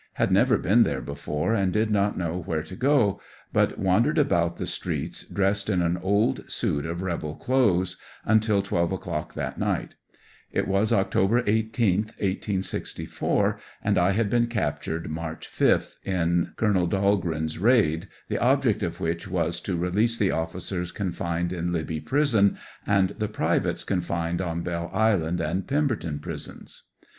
[0.13, 3.21] Had never been there before and did not know where to go,
[3.53, 8.63] but wander ed about the streets, dressed in an old suit of rebel clothes, until
[8.63, 9.93] 12 o'clock that night.
[10.51, 11.11] It was Oct.
[11.13, 16.87] 18th, 1864, and I had been captured March 5th, in Col.
[16.87, 21.99] Dahlgreen's raid, the object of which was to re lease the officers confined in Libby
[21.99, 22.57] prison
[22.87, 26.85] and the privates confined on Belle Island and Pemberton prisons.